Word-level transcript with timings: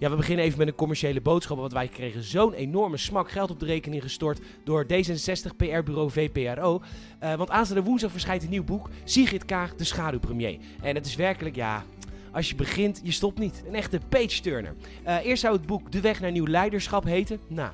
Ja, 0.00 0.10
we 0.10 0.16
beginnen 0.16 0.44
even 0.44 0.58
met 0.58 0.68
een 0.68 0.74
commerciële 0.74 1.20
boodschap. 1.20 1.58
Want 1.58 1.72
wij 1.72 1.88
kregen 1.88 2.22
zo'n 2.22 2.52
enorme 2.52 2.96
smak 2.96 3.30
geld 3.30 3.50
op 3.50 3.60
de 3.60 3.66
rekening 3.66 4.02
gestort 4.02 4.40
door 4.64 4.84
D66 4.84 5.56
PR-bureau 5.56 6.10
VPRO. 6.10 6.82
Uh, 7.22 7.34
want 7.34 7.50
aanstaande 7.50 7.82
woensdag 7.82 8.10
verschijnt 8.10 8.42
een 8.42 8.50
nieuw 8.50 8.64
boek. 8.64 8.88
Sigrid 9.04 9.44
Kaag, 9.44 9.74
de 9.74 9.84
schaduwpremier. 9.84 10.58
En 10.82 10.94
het 10.94 11.06
is 11.06 11.16
werkelijk, 11.16 11.56
ja, 11.56 11.84
als 12.32 12.48
je 12.48 12.54
begint, 12.54 13.00
je 13.02 13.12
stopt 13.12 13.38
niet. 13.38 13.62
Een 13.66 13.74
echte 13.74 14.00
page-turner. 14.08 14.74
Uh, 15.06 15.24
eerst 15.24 15.42
zou 15.42 15.56
het 15.56 15.66
boek 15.66 15.92
De 15.92 16.00
Weg 16.00 16.20
naar 16.20 16.32
Nieuw 16.32 16.46
Leiderschap 16.46 17.04
heten. 17.04 17.40
Nou, 17.48 17.70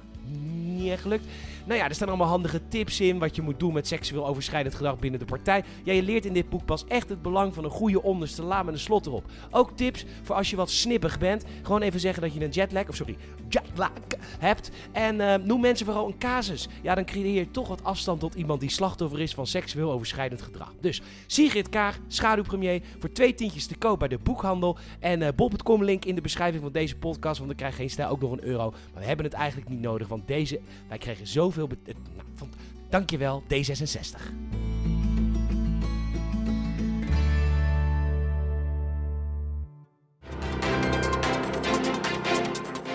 niet 0.86 1.04
echt. 1.04 1.24
Nou 1.66 1.78
ja, 1.78 1.88
er 1.88 1.94
staan 1.94 2.08
allemaal 2.08 2.26
handige 2.26 2.60
tips 2.68 3.00
in 3.00 3.18
wat 3.18 3.36
je 3.36 3.42
moet 3.42 3.60
doen 3.60 3.72
met 3.72 3.86
seksueel 3.86 4.26
overschrijdend 4.26 4.74
gedrag 4.74 4.98
binnen 4.98 5.20
de 5.20 5.26
partij. 5.26 5.64
Ja, 5.84 5.92
je 5.92 6.02
leert 6.02 6.24
in 6.24 6.32
dit 6.32 6.48
boek 6.48 6.64
pas 6.64 6.84
echt 6.88 7.08
het 7.08 7.22
belang 7.22 7.54
van 7.54 7.64
een 7.64 7.70
goede 7.70 8.02
onderste 8.02 8.42
la 8.42 8.62
met 8.62 8.74
een 8.74 8.80
slot 8.80 9.06
erop. 9.06 9.24
Ook 9.50 9.76
tips 9.76 10.04
voor 10.22 10.34
als 10.34 10.50
je 10.50 10.56
wat 10.56 10.70
snippig 10.70 11.18
bent. 11.18 11.44
Gewoon 11.62 11.82
even 11.82 12.00
zeggen 12.00 12.22
dat 12.22 12.34
je 12.34 12.44
een 12.44 12.50
jetlag, 12.50 12.88
of 12.88 12.94
sorry, 12.94 13.16
jetlag 13.48 13.90
hebt. 14.38 14.70
En 14.92 15.20
uh, 15.20 15.34
noem 15.34 15.60
mensen 15.60 15.86
vooral 15.86 16.06
een 16.06 16.18
casus. 16.18 16.68
Ja, 16.82 16.94
dan 16.94 17.04
creëer 17.04 17.34
je 17.34 17.50
toch 17.50 17.68
wat 17.68 17.84
afstand 17.84 18.20
tot 18.20 18.34
iemand 18.34 18.60
die 18.60 18.70
slachtoffer 18.70 19.20
is 19.20 19.34
van 19.34 19.46
seksueel 19.46 19.92
overschrijdend 19.92 20.42
gedrag. 20.42 20.72
Dus 20.80 21.02
Sigrid 21.26 21.68
Kaag, 21.68 21.98
schaduwpremier, 22.08 22.82
voor 22.98 23.12
twee 23.12 23.34
tientjes 23.34 23.66
te 23.66 23.76
koop 23.76 23.98
bij 23.98 24.08
de 24.08 24.18
boekhandel. 24.18 24.76
En 25.00 25.20
uh, 25.20 25.28
bob.com 25.36 25.84
link 25.84 26.04
in 26.04 26.14
de 26.14 26.20
beschrijving 26.20 26.62
van 26.62 26.72
deze 26.72 26.96
podcast, 26.96 27.36
want 27.36 27.48
dan 27.48 27.56
krijg 27.56 27.72
je 27.72 27.78
geen 27.78 27.90
stijl 27.90 28.08
ook 28.08 28.20
nog 28.20 28.32
een 28.32 28.44
euro. 28.44 28.70
Maar 28.70 29.02
we 29.02 29.06
hebben 29.06 29.24
het 29.24 29.34
eigenlijk 29.34 29.70
niet 29.70 29.80
nodig, 29.80 30.08
want 30.08 30.26
deze, 30.26 30.60
wij 30.88 30.98
kregen 30.98 31.26
zoveel 31.26 31.68
veel... 31.68 31.94
Nou, 32.16 32.28
van, 32.34 32.48
dankjewel, 32.88 33.42
D66. 33.42 34.56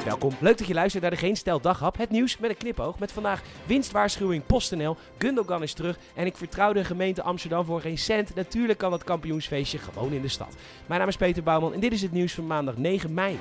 Welkom, 0.06 0.36
leuk 0.40 0.58
dat 0.58 0.68
je 0.68 0.74
luistert 0.74 1.02
naar 1.02 1.12
de 1.12 1.18
Geen 1.18 1.36
Stel 1.36 1.62
Daghap. 1.62 1.98
Het 1.98 2.09
nieuws 2.09 2.38
met 2.38 2.50
een 2.50 2.58
knipoog. 2.58 3.00
Met 3.00 3.12
vandaag 3.12 3.42
winstwaarschuwing 3.66 4.46
PostNL. 4.46 4.98
Gundogan 5.18 5.64
is 5.64 5.74
terug 5.74 5.98
en 6.16 6.26
ik 6.26 6.38
vertrouw 6.38 6.74
de 6.74 6.84
gemeente 6.84 7.22
Amsterdam 7.22 7.66
voor 7.66 7.82
geen 7.82 7.98
cent. 7.98 8.36
Natuurlijk 8.36 8.80
kan 8.80 8.92
het 8.92 9.04
kampioensfeestje 9.04 9.78
gewoon 9.78 10.12
in 10.12 10.22
de 10.22 10.28
stad. 10.28 10.56
Mijn 10.86 11.00
naam 11.00 11.09
is 11.09 11.18
Peter 11.18 11.44
Bouwman 11.44 11.74
en 11.74 11.80
dit 11.80 11.92
is 11.92 12.02
het 12.02 12.12
nieuws 12.12 12.34
van 12.34 12.48
maandag 12.48 12.78
9 12.78 13.14
mei. 13.14 13.40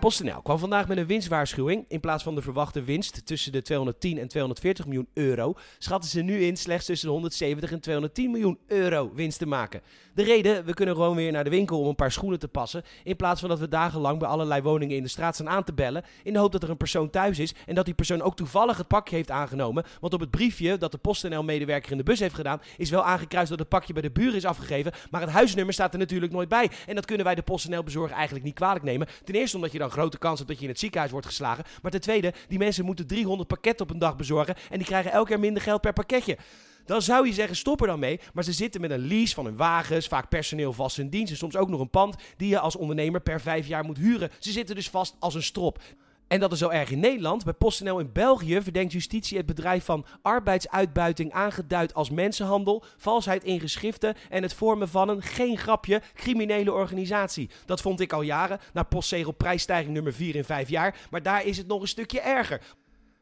PostNL 0.00 0.42
kwam 0.42 0.58
vandaag 0.58 0.88
met 0.88 0.98
een 0.98 1.06
winstwaarschuwing. 1.06 1.84
In 1.88 2.00
plaats 2.00 2.22
van 2.22 2.34
de 2.34 2.42
verwachte 2.42 2.82
winst 2.82 3.26
tussen 3.26 3.52
de 3.52 3.62
210 3.62 4.18
en 4.18 4.28
240 4.28 4.86
miljoen 4.86 5.08
euro, 5.14 5.54
schatten 5.78 6.10
ze 6.10 6.20
nu 6.20 6.42
in 6.42 6.56
slechts 6.56 6.86
tussen 6.86 7.06
de 7.06 7.12
170 7.12 7.72
en 7.72 7.80
210 7.80 8.30
miljoen 8.30 8.58
euro 8.66 9.10
winst 9.14 9.38
te 9.38 9.46
maken. 9.46 9.80
De 10.14 10.22
reden, 10.22 10.64
we 10.64 10.74
kunnen 10.74 10.94
gewoon 10.94 11.16
weer 11.16 11.32
naar 11.32 11.44
de 11.44 11.50
winkel 11.50 11.80
om 11.80 11.86
een 11.86 11.94
paar 11.94 12.12
schoenen 12.12 12.38
te 12.38 12.48
passen, 12.48 12.82
in 13.04 13.16
plaats 13.16 13.40
van 13.40 13.48
dat 13.48 13.58
we 13.58 13.68
dagenlang 13.68 14.18
bij 14.18 14.28
allerlei 14.28 14.62
woningen 14.62 14.96
in 14.96 15.02
de 15.02 15.08
straat 15.08 15.34
staan 15.34 15.48
aan 15.48 15.64
te 15.64 15.72
bellen, 15.72 16.04
in 16.22 16.32
de 16.32 16.38
hoop 16.38 16.52
dat 16.52 16.62
er 16.62 16.70
een 16.70 16.76
persoon 16.76 17.10
thuis 17.10 17.38
is 17.38 17.54
en 17.66 17.74
dat 17.74 17.84
die 17.84 17.94
persoon 17.94 18.22
ook 18.22 18.36
toevallig 18.36 18.76
het 18.76 18.88
pakje 18.88 19.16
heeft 19.16 19.30
aangenomen. 19.30 19.84
Want 20.00 20.14
op 20.14 20.20
het 20.20 20.30
briefje 20.30 20.78
dat 20.78 20.92
de 20.92 20.98
PostNL-medewerker 20.98 21.90
in 21.90 21.98
de 21.98 22.02
bus 22.02 22.20
heeft 22.20 22.34
gedaan, 22.34 22.60
is 22.76 22.90
wel 22.90 23.04
aangekruist 23.04 23.50
dat 23.50 23.58
het 23.58 23.68
pakje 23.68 23.92
bij 23.92 24.02
de 24.02 24.10
buren 24.10 24.34
is 24.34 24.44
afgegeven, 24.44 24.92
maar 25.10 25.20
het 25.20 25.30
huisnummer 25.30 25.74
staat 25.74 25.92
er 25.92 25.98
natuurlijk 25.98 26.32
nooit 26.32 26.48
bij. 26.48 26.70
En 26.86 26.94
dat 26.94 27.04
kunnen 27.04 27.24
wij 27.24 27.34
de 27.34 27.42
PostNL-bezorger 27.42 28.16
eigenlijk 28.16 28.44
niet 28.44 28.54
kwalijk 28.54 28.84
nemen. 28.84 29.08
Ten 29.24 29.34
eerste 29.34 29.56
omdat 29.56 29.72
je 29.72 29.78
dan 29.78 29.89
grote 29.90 30.18
kans 30.18 30.46
dat 30.46 30.56
je 30.56 30.62
in 30.62 30.68
het 30.68 30.78
ziekenhuis 30.78 31.12
wordt 31.12 31.26
geslagen. 31.26 31.64
Maar 31.82 31.90
ten 31.90 32.00
tweede, 32.00 32.32
die 32.48 32.58
mensen 32.58 32.84
moeten 32.84 33.06
300 33.06 33.48
pakketten 33.48 33.86
op 33.86 33.92
een 33.92 33.98
dag 33.98 34.16
bezorgen. 34.16 34.54
En 34.70 34.78
die 34.78 34.86
krijgen 34.86 35.12
elke 35.12 35.28
keer 35.28 35.40
minder 35.40 35.62
geld 35.62 35.80
per 35.80 35.92
pakketje. 35.92 36.36
Dan 36.84 37.02
zou 37.02 37.26
je 37.26 37.32
zeggen, 37.32 37.56
stop 37.56 37.80
er 37.80 37.86
dan 37.86 37.98
mee. 37.98 38.20
Maar 38.34 38.44
ze 38.44 38.52
zitten 38.52 38.80
met 38.80 38.90
een 38.90 39.06
lease 39.06 39.34
van 39.34 39.44
hun 39.44 39.56
wagens, 39.56 40.06
vaak 40.06 40.28
personeel 40.28 40.72
vast 40.72 40.98
in 40.98 41.08
dienst. 41.08 41.32
En 41.32 41.38
soms 41.38 41.56
ook 41.56 41.68
nog 41.68 41.80
een 41.80 41.90
pand 41.90 42.16
die 42.36 42.48
je 42.48 42.58
als 42.58 42.76
ondernemer 42.76 43.20
per 43.20 43.40
vijf 43.40 43.66
jaar 43.66 43.84
moet 43.84 43.98
huren. 43.98 44.30
Ze 44.38 44.52
zitten 44.52 44.74
dus 44.74 44.90
vast 44.90 45.16
als 45.18 45.34
een 45.34 45.42
strop. 45.42 45.82
En 46.30 46.40
dat 46.40 46.52
is 46.52 46.58
zo 46.58 46.68
erg 46.68 46.90
in 46.90 47.00
Nederland. 47.00 47.44
Bij 47.44 47.52
PostNL 47.52 47.98
in 47.98 48.12
België 48.12 48.62
verdenkt 48.62 48.92
justitie 48.92 49.36
het 49.36 49.46
bedrijf 49.46 49.84
van 49.84 50.06
arbeidsuitbuiting 50.22 51.32
aangeduid 51.32 51.94
als 51.94 52.10
mensenhandel, 52.10 52.84
valsheid 52.96 53.44
in 53.44 53.60
geschriften 53.60 54.14
en 54.28 54.42
het 54.42 54.54
vormen 54.54 54.88
van 54.88 55.08
een, 55.08 55.22
geen 55.22 55.58
grapje, 55.58 56.02
criminele 56.14 56.72
organisatie. 56.72 57.50
Dat 57.66 57.80
vond 57.80 58.00
ik 58.00 58.12
al 58.12 58.22
jaren, 58.22 58.60
na 58.72 58.82
postzegel 58.82 59.32
prijsstijging 59.32 59.94
nummer 59.94 60.12
4 60.12 60.34
in 60.34 60.44
5 60.44 60.68
jaar. 60.68 60.96
Maar 61.10 61.22
daar 61.22 61.44
is 61.44 61.56
het 61.56 61.66
nog 61.66 61.80
een 61.80 61.88
stukje 61.88 62.20
erger. 62.20 62.60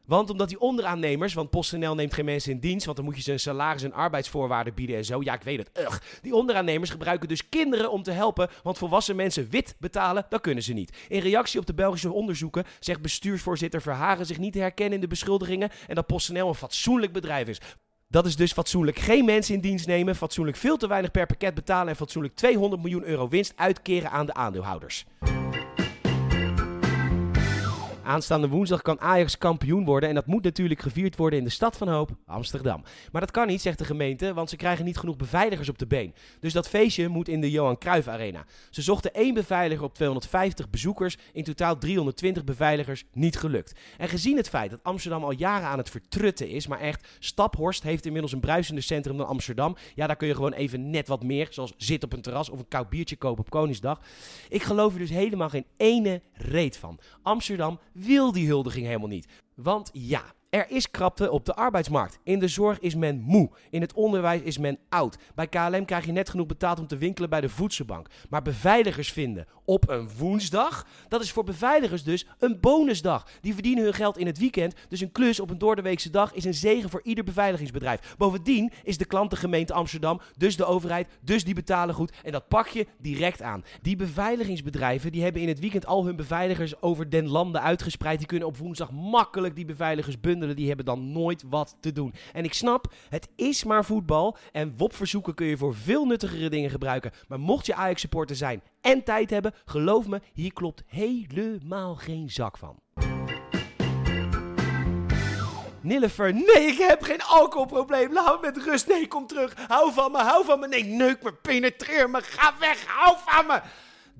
Want 0.09 0.29
omdat 0.29 0.49
die 0.49 0.59
onderaannemers, 0.59 1.33
want 1.33 1.49
PostNL 1.49 1.95
neemt 1.95 2.13
geen 2.13 2.25
mensen 2.25 2.51
in 2.51 2.59
dienst, 2.59 2.85
want 2.85 2.97
dan 2.97 3.05
moet 3.05 3.15
je 3.15 3.21
ze 3.21 3.31
een 3.31 3.39
salaris 3.39 3.83
en 3.83 3.93
arbeidsvoorwaarden 3.93 4.73
bieden 4.73 4.95
en 4.95 5.05
zo. 5.05 5.21
Ja, 5.21 5.33
ik 5.33 5.41
weet 5.41 5.57
het. 5.57 5.69
Ugh. 5.79 5.97
Die 6.21 6.35
onderaannemers 6.35 6.89
gebruiken 6.89 7.27
dus 7.27 7.49
kinderen 7.49 7.91
om 7.91 8.03
te 8.03 8.11
helpen, 8.11 8.49
want 8.63 8.77
volwassen 8.77 9.15
mensen 9.15 9.49
wit 9.49 9.75
betalen, 9.79 10.25
dat 10.29 10.41
kunnen 10.41 10.63
ze 10.63 10.73
niet. 10.73 10.97
In 11.07 11.19
reactie 11.19 11.59
op 11.59 11.65
de 11.65 11.73
Belgische 11.73 12.11
onderzoeken 12.11 12.65
zegt 12.79 13.01
bestuursvoorzitter 13.01 13.81
Verhagen 13.81 14.25
zich 14.25 14.37
niet 14.37 14.53
te 14.53 14.59
herkennen 14.59 14.93
in 14.93 15.01
de 15.01 15.07
beschuldigingen 15.07 15.69
en 15.87 15.95
dat 15.95 16.07
PostNL 16.07 16.47
een 16.47 16.55
fatsoenlijk 16.55 17.13
bedrijf 17.13 17.47
is. 17.47 17.61
Dat 18.07 18.25
is 18.25 18.35
dus 18.35 18.53
fatsoenlijk 18.53 18.99
geen 18.99 19.25
mensen 19.25 19.55
in 19.55 19.61
dienst 19.61 19.87
nemen, 19.87 20.15
fatsoenlijk 20.15 20.57
veel 20.57 20.77
te 20.77 20.87
weinig 20.87 21.11
per 21.11 21.25
pakket 21.25 21.53
betalen 21.53 21.87
en 21.87 21.95
fatsoenlijk 21.95 22.35
200 22.35 22.81
miljoen 22.81 23.03
euro 23.03 23.27
winst 23.27 23.53
uitkeren 23.55 24.11
aan 24.11 24.25
de 24.25 24.33
aandeelhouders. 24.33 25.05
Aanstaande 28.03 28.47
woensdag 28.47 28.81
kan 28.81 28.99
Ajax 28.99 29.37
kampioen 29.37 29.85
worden 29.85 30.09
en 30.09 30.15
dat 30.15 30.25
moet 30.25 30.43
natuurlijk 30.43 30.81
gevierd 30.81 31.15
worden 31.15 31.39
in 31.39 31.45
de 31.45 31.51
stad 31.51 31.77
van 31.77 31.87
hoop, 31.87 32.11
Amsterdam. 32.25 32.83
Maar 33.11 33.21
dat 33.21 33.31
kan 33.31 33.47
niet, 33.47 33.61
zegt 33.61 33.77
de 33.77 33.85
gemeente, 33.85 34.33
want 34.33 34.49
ze 34.49 34.55
krijgen 34.55 34.85
niet 34.85 34.97
genoeg 34.97 35.15
beveiligers 35.15 35.69
op 35.69 35.77
de 35.77 35.87
been. 35.87 36.13
Dus 36.39 36.53
dat 36.53 36.69
feestje 36.69 37.07
moet 37.07 37.27
in 37.27 37.41
de 37.41 37.51
Johan 37.51 37.77
Cruijff 37.77 38.07
Arena. 38.07 38.45
Ze 38.69 38.81
zochten 38.81 39.13
één 39.13 39.33
beveiliger 39.33 39.83
op 39.83 39.95
250 39.95 40.69
bezoekers, 40.69 41.17
in 41.33 41.43
totaal 41.43 41.77
320 41.77 42.43
beveiligers, 42.43 43.05
niet 43.13 43.37
gelukt. 43.37 43.79
En 43.97 44.09
gezien 44.09 44.37
het 44.37 44.49
feit 44.49 44.71
dat 44.71 44.83
Amsterdam 44.83 45.23
al 45.23 45.31
jaren 45.31 45.67
aan 45.67 45.77
het 45.77 45.89
vertrutten 45.89 46.49
is, 46.49 46.67
maar 46.67 46.79
echt, 46.79 47.07
Staphorst 47.19 47.83
heeft 47.83 48.05
inmiddels 48.05 48.33
een 48.33 48.39
bruisender 48.39 48.83
centrum 48.83 49.17
dan 49.17 49.27
Amsterdam. 49.27 49.75
Ja, 49.95 50.07
daar 50.07 50.15
kun 50.15 50.27
je 50.27 50.35
gewoon 50.35 50.53
even 50.53 50.89
net 50.89 51.07
wat 51.07 51.23
meer, 51.23 51.47
zoals 51.49 51.73
zitten 51.77 52.09
op 52.09 52.15
een 52.15 52.23
terras 52.23 52.49
of 52.49 52.59
een 52.59 52.67
koud 52.67 52.89
biertje 52.89 53.15
kopen 53.15 53.43
op 53.43 53.49
Koningsdag. 53.49 54.01
Ik 54.49 54.63
geloof 54.63 54.93
er 54.93 54.99
dus 54.99 55.09
helemaal 55.09 55.49
geen 55.49 55.65
ene 55.77 56.21
reet 56.33 56.77
van. 56.77 56.99
Amsterdam 57.21 57.79
wil 58.05 58.31
die 58.31 58.47
huldiging 58.47 58.85
helemaal 58.85 59.07
niet. 59.07 59.27
Want 59.55 59.89
ja, 59.93 60.23
er 60.49 60.69
is 60.69 60.91
krapte 60.91 61.31
op 61.31 61.45
de 61.45 61.55
arbeidsmarkt. 61.55 62.19
In 62.23 62.39
de 62.39 62.47
zorg 62.47 62.79
is 62.79 62.95
men 62.95 63.19
moe. 63.19 63.49
In 63.69 63.81
het 63.81 63.93
onderwijs 63.93 64.41
is 64.41 64.57
men 64.57 64.77
oud. 64.89 65.17
Bij 65.35 65.47
KLM 65.47 65.85
krijg 65.85 66.05
je 66.05 66.11
net 66.11 66.29
genoeg 66.29 66.45
betaald 66.45 66.79
om 66.79 66.87
te 66.87 66.97
winkelen 66.97 67.29
bij 67.29 67.41
de 67.41 67.49
voedselbank. 67.49 68.07
Maar 68.29 68.41
beveiligers 68.41 69.11
vinden 69.11 69.45
op 69.65 69.89
een 69.89 70.09
woensdag, 70.17 70.87
dat 71.07 71.21
is 71.21 71.31
voor 71.31 71.43
beveiligers 71.43 72.03
dus 72.03 72.25
een 72.39 72.59
bonusdag. 72.59 73.27
Die 73.41 73.53
verdienen 73.53 73.83
hun 73.83 73.93
geld 73.93 74.17
in 74.17 74.25
het 74.25 74.37
weekend. 74.37 74.73
Dus 74.87 75.01
een 75.01 75.11
klus 75.11 75.39
op 75.39 75.49
een 75.49 75.57
doordeweekse 75.57 76.09
dag 76.09 76.33
is 76.33 76.45
een 76.45 76.53
zegen 76.53 76.89
voor 76.89 77.01
ieder 77.03 77.23
beveiligingsbedrijf. 77.23 78.15
Bovendien 78.17 78.71
is 78.83 78.97
de 78.97 79.05
klant 79.05 79.29
de 79.29 79.35
gemeente 79.35 79.73
Amsterdam, 79.73 80.21
dus 80.37 80.57
de 80.57 80.65
overheid, 80.65 81.07
dus 81.21 81.43
die 81.43 81.53
betalen 81.53 81.95
goed. 81.95 82.13
En 82.23 82.31
dat 82.31 82.47
pak 82.47 82.67
je 82.67 82.87
direct 82.97 83.41
aan. 83.41 83.63
Die 83.81 83.95
beveiligingsbedrijven 83.95 85.11
die 85.11 85.23
hebben 85.23 85.41
in 85.41 85.47
het 85.47 85.59
weekend 85.59 85.85
al 85.85 86.05
hun 86.05 86.15
beveiligers 86.15 86.81
over 86.81 87.09
den 87.09 87.27
landen 87.27 87.61
uitgespreid. 87.61 88.17
Die 88.17 88.27
kunnen 88.27 88.47
op 88.47 88.57
woensdag 88.57 88.91
makkelijk 88.91 89.55
die 89.55 89.65
beveiligers 89.65 90.19
bundelen 90.19 90.38
die 90.39 90.67
hebben 90.67 90.85
dan 90.85 91.11
nooit 91.11 91.43
wat 91.49 91.77
te 91.79 91.91
doen. 91.91 92.13
En 92.33 92.43
ik 92.43 92.53
snap, 92.53 92.93
het 93.09 93.27
is 93.35 93.63
maar 93.63 93.85
voetbal. 93.85 94.37
En 94.51 94.73
WOP-verzoeken 94.77 95.33
kun 95.33 95.45
je 95.45 95.57
voor 95.57 95.75
veel 95.75 96.05
nuttigere 96.05 96.49
dingen 96.49 96.69
gebruiken. 96.69 97.11
Maar 97.27 97.39
mocht 97.39 97.65
je 97.65 97.75
Ajax-supporter 97.75 98.35
zijn 98.35 98.61
en 98.81 99.03
tijd 99.03 99.29
hebben, 99.29 99.53
geloof 99.65 100.07
me, 100.07 100.21
hier 100.33 100.53
klopt 100.53 100.83
helemaal 100.87 101.95
geen 101.95 102.29
zak 102.29 102.57
van. 102.57 102.77
Nillever, 105.81 106.33
nee, 106.33 106.67
ik 106.67 106.77
heb 106.77 107.03
geen 107.03 107.21
alcoholprobleem. 107.21 108.13
Laat 108.13 108.41
me 108.41 108.47
met 108.47 108.63
rust. 108.63 108.87
Nee, 108.87 109.07
kom 109.07 109.27
terug. 109.27 109.53
Hou 109.67 109.93
van 109.93 110.11
me, 110.11 110.17
hou 110.17 110.45
van 110.45 110.59
me. 110.59 110.67
Nee, 110.67 110.83
neuk 110.83 111.23
me, 111.23 111.33
penetreer 111.33 112.09
me. 112.09 112.21
Ga 112.21 112.53
weg, 112.59 112.85
hou 112.85 113.17
van 113.25 113.45
me. 113.47 113.61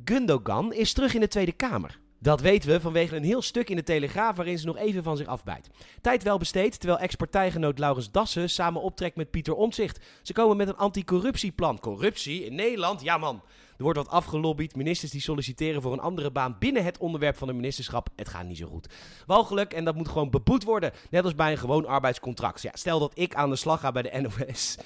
Gundogan 0.06 0.74
is 0.74 0.94
terug 0.94 1.14
in 1.14 1.20
de 1.20 1.28
Tweede 1.28 1.52
Kamer. 1.52 2.00
Dat 2.22 2.42
weten 2.42 2.70
we 2.70 2.80
vanwege 2.80 3.16
een 3.16 3.24
heel 3.24 3.42
stuk 3.42 3.70
in 3.70 3.76
de 3.76 3.84
Telegraaf 3.84 4.36
waarin 4.36 4.60
ze 4.60 4.66
nog 4.66 4.78
even 4.78 5.04
van 5.04 5.18
zich 5.18 5.28
afbijt. 5.28 5.70
Tijd 6.02 6.24
wel 6.24 6.38
besteed, 6.38 6.80
terwijl 6.80 7.00
ex-partijgenoot 7.00 7.80
Laurens 7.80 8.12
Dassen 8.12 8.50
samen 8.50 8.82
optrekt 8.82 9.16
met 9.16 9.32
Pieter 9.32 9.54
Omtzigt. 9.54 10.06
Ze 10.22 10.34
komen 10.34 10.58
met 10.58 10.68
een 10.68 10.78
anticorruptieplan. 10.78 11.80
Corruptie 11.80 12.46
in 12.46 12.56
Nederland? 12.56 13.02
Ja 13.02 13.18
man. 13.18 13.42
Er 13.78 13.84
wordt 13.84 13.98
wat 13.98 14.10
afgelobbyd. 14.10 14.76
Ministers 14.76 15.12
die 15.12 15.22
solliciteren 15.22 15.82
voor 15.82 15.94
een 15.94 16.00
andere 16.00 16.32
baan 16.32 16.56
binnen 16.60 16.84
het 16.84 16.98
onderwerp 16.98 17.38
van 17.38 17.48
de 17.48 17.54
ministerschap. 17.54 18.10
Het 18.16 18.30
gaat 18.30 18.46
niet 18.46 18.58
zo 18.58 18.68
goed. 18.68 18.94
Walgelijk 19.26 19.74
en 19.74 19.86
dat 19.86 19.96
moet 19.96 20.08
gewoon 20.08 20.30
beboet 20.30 20.64
worden. 20.64 20.92
Net 21.10 21.24
als 21.24 21.36
bij 21.36 21.52
een 21.52 21.58
gewoon 21.58 21.86
arbeidscontract. 21.86 22.62
Ja, 22.62 22.72
stel 22.74 23.00
dat 23.00 23.12
ik 23.14 23.36
aan 23.36 23.50
de 23.50 23.56
slag 23.56 23.80
ga 23.80 23.92
bij 23.92 24.02
de 24.02 24.22
NOS. 24.22 24.78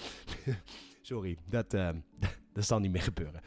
Sorry, 1.01 1.37
dat, 1.49 1.73
uh, 1.73 1.89
dat 2.53 2.65
zal 2.65 2.79
niet 2.79 2.91
meer 2.91 3.01
gebeuren. 3.01 3.41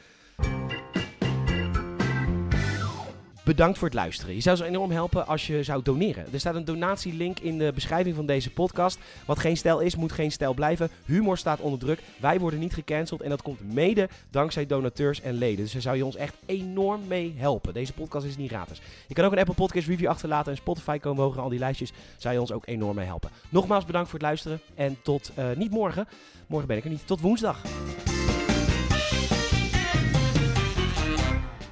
Bedankt 3.46 3.78
voor 3.78 3.88
het 3.88 3.96
luisteren. 3.96 4.34
Je 4.34 4.40
zou 4.40 4.56
zo 4.56 4.64
enorm 4.64 4.90
helpen 4.90 5.26
als 5.26 5.46
je 5.46 5.62
zou 5.62 5.82
doneren. 5.82 6.26
Er 6.32 6.40
staat 6.40 6.54
een 6.54 6.64
donatielink 6.64 7.38
in 7.38 7.58
de 7.58 7.72
beschrijving 7.74 8.14
van 8.14 8.26
deze 8.26 8.50
podcast. 8.50 8.98
Wat 9.26 9.38
geen 9.38 9.56
stijl 9.56 9.80
is, 9.80 9.96
moet 9.96 10.12
geen 10.12 10.32
stijl 10.32 10.54
blijven. 10.54 10.90
Humor 11.04 11.38
staat 11.38 11.60
onder 11.60 11.78
druk. 11.78 12.00
Wij 12.20 12.40
worden 12.40 12.60
niet 12.60 12.74
gecanceld. 12.74 13.20
En 13.20 13.30
dat 13.30 13.42
komt 13.42 13.72
mede 13.72 14.08
dankzij 14.30 14.66
donateurs 14.66 15.20
en 15.20 15.34
leden. 15.34 15.64
Dus 15.64 15.72
daar 15.72 15.82
zou 15.82 15.96
je 15.96 16.04
ons 16.04 16.16
echt 16.16 16.34
enorm 16.46 17.06
mee 17.06 17.34
helpen. 17.36 17.74
Deze 17.74 17.92
podcast 17.92 18.26
is 18.26 18.36
niet 18.36 18.50
gratis. 18.50 18.80
Je 19.06 19.14
kan 19.14 19.24
ook 19.24 19.32
een 19.32 19.38
Apple 19.38 19.54
Podcast 19.54 19.86
review 19.86 20.08
achterlaten. 20.08 20.52
En 20.52 20.58
Spotify 20.58 20.98
komen 20.98 21.22
hoger 21.22 21.40
al 21.40 21.48
die 21.48 21.58
lijstjes. 21.58 21.92
Zou 22.16 22.34
je 22.34 22.40
ons 22.40 22.52
ook 22.52 22.66
enorm 22.66 22.96
mee 22.96 23.06
helpen. 23.06 23.30
Nogmaals 23.48 23.84
bedankt 23.84 24.08
voor 24.10 24.18
het 24.18 24.28
luisteren. 24.28 24.60
En 24.74 24.96
tot 25.02 25.32
uh, 25.38 25.44
niet 25.56 25.70
morgen. 25.70 26.08
Morgen 26.46 26.68
ben 26.68 26.76
ik 26.76 26.84
er 26.84 26.90
niet. 26.90 27.06
Tot 27.06 27.20
woensdag. 27.20 27.62